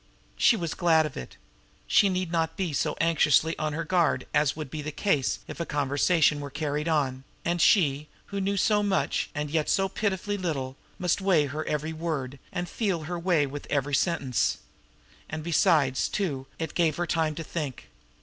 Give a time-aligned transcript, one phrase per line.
[0.35, 1.37] She was glad of it.
[1.85, 5.59] She need not be so anxiously on her guard as would be the case if
[5.59, 10.37] a conversation were carried on, and she, who knew so much and yet so pitifully
[10.37, 14.57] little, must weigh her every word, and feel her way with every sentence.
[15.29, 17.87] And besides, too, it gave her time to think.